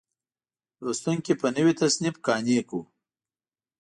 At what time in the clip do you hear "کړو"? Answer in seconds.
2.69-2.81